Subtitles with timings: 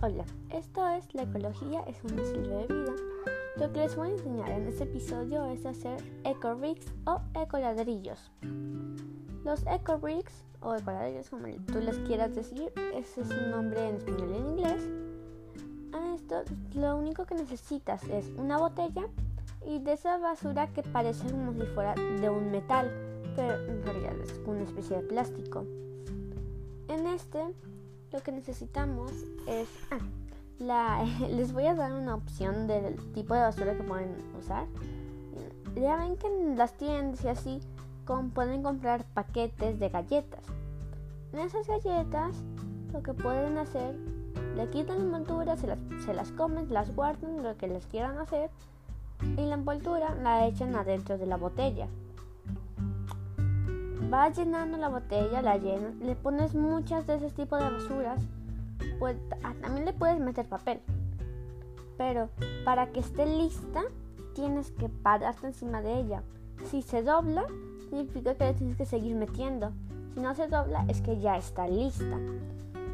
[0.00, 0.14] pues
[1.14, 2.92] la ecología es un estilo de vida.
[3.56, 8.30] Lo que les voy a enseñar en este episodio es hacer eco-bricks o ecoladrillos.
[9.44, 14.30] Los eco-bricks o ecoladrillos, como tú les quieras decir, ese es un nombre en español
[14.30, 14.88] y en inglés.
[15.92, 16.42] A esto
[16.74, 19.08] lo único que necesitas es una botella
[19.66, 22.90] y de esa basura que parece como si fuera de un metal,
[23.34, 25.64] pero en realidad es una especie de plástico.
[26.88, 27.42] En este
[28.12, 29.12] lo que necesitamos
[29.46, 29.68] es...
[29.90, 29.98] Ah,
[30.58, 34.66] la, les voy a dar una opción del tipo de basura que pueden usar.
[35.74, 37.60] Ya ven que en las tiendas y así
[38.34, 40.42] pueden comprar paquetes de galletas.
[41.32, 42.34] En esas galletas
[42.92, 43.94] lo que pueden hacer,
[44.56, 48.18] le quitan la envoltura, se las, se las comen, las guardan, lo que les quieran
[48.18, 48.50] hacer
[49.36, 51.86] y la envoltura la echan adentro de la botella.
[54.12, 58.22] Va llenando la botella, la llenas, le pones muchas de ese tipo de basuras,
[58.98, 59.16] pues
[59.60, 60.80] también le puedes meter papel.
[61.96, 62.30] Pero
[62.64, 63.82] para que esté lista,
[64.34, 66.22] tienes que pararte encima de ella.
[66.70, 67.44] Si se dobla,
[67.80, 69.72] significa que tienes que seguir metiendo.
[70.14, 72.16] Si no se dobla, es que ya está lista.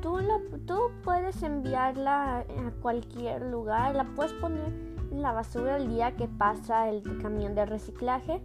[0.00, 0.18] Tú,
[0.66, 2.44] tú puedes enviarla a
[2.80, 4.72] cualquier lugar, la puedes poner
[5.10, 8.40] en la basura el día que pasa el camión de reciclaje.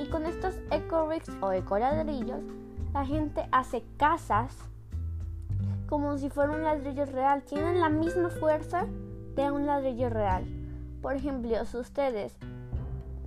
[0.00, 1.08] Y con estos eco
[1.42, 2.40] o ecoladrillos,
[2.94, 4.56] la gente hace casas
[5.88, 7.42] como si fuera un ladrillo real.
[7.42, 8.86] Tienen la misma fuerza
[9.34, 10.44] de un ladrillo real.
[11.02, 12.36] Por ejemplo, si ustedes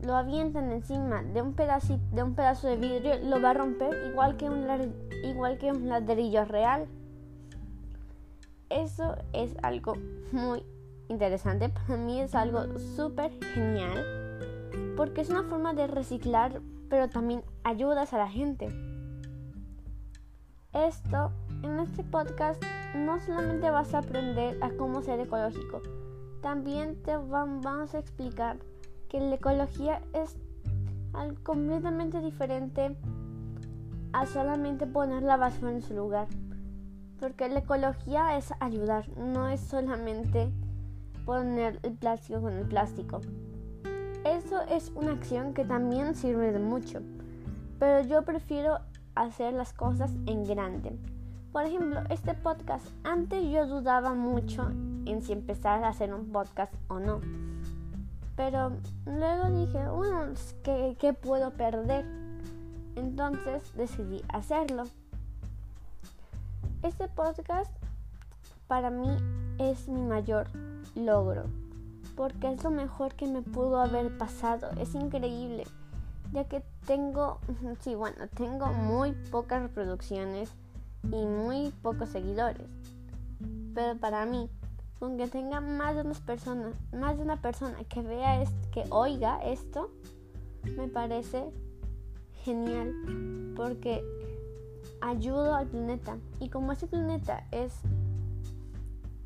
[0.02, 3.96] lo avientan encima de un, pedacito, de un pedazo de vidrio, lo va a romper
[4.10, 4.68] igual que un,
[5.24, 6.88] igual que un ladrillo real.
[8.70, 9.94] Eso es algo
[10.32, 10.64] muy
[11.08, 11.70] interesante.
[11.70, 14.23] Para mí es algo súper genial.
[14.96, 18.68] Porque es una forma de reciclar, pero también ayudas a la gente.
[20.74, 22.64] Esto, en este podcast,
[22.96, 25.82] no solamente vas a aprender a cómo ser ecológico,
[26.42, 28.58] también te vamos a explicar
[29.08, 30.36] que la ecología es
[31.14, 32.98] algo completamente diferente
[34.12, 36.28] a solamente poner la basura en su lugar.
[37.20, 40.52] Porque la ecología es ayudar, no es solamente
[41.26, 43.22] poner el plástico con el plástico.
[44.26, 47.02] Eso es una acción que también sirve de mucho,
[47.78, 48.80] pero yo prefiero
[49.16, 50.98] hacer las cosas en grande.
[51.52, 54.70] Por ejemplo, este podcast, antes yo dudaba mucho
[55.06, 57.20] en si empezar a hacer un podcast o no.
[58.36, 58.72] Pero
[59.06, 62.06] luego dije, bueno, ¿qué, puedo perder?
[62.96, 64.86] Entonces decidí hacerlo.
[66.82, 67.72] Este podcast
[68.68, 69.10] para mí
[69.60, 70.48] es mi mayor
[70.96, 71.46] logro,
[72.16, 74.70] porque es lo mejor que me pudo haber pasado.
[74.80, 75.66] Es increíble,
[76.32, 77.40] ya que tengo,
[77.82, 80.52] sí, bueno, tengo muy pocas reproducciones
[81.04, 82.70] y muy pocos seguidores.
[83.74, 84.50] Pero para mí
[85.04, 89.44] aunque tenga más de una persona, más de una persona que vea esto, que oiga
[89.44, 89.92] esto,
[90.78, 91.52] me parece
[92.44, 92.94] genial
[93.56, 94.04] porque
[95.02, 97.74] ayudo al planeta y como este planeta es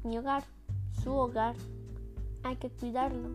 [0.04, 0.44] mi hogar,
[1.04, 1.56] su hogar,
[2.44, 3.30] hay que cuidarlo.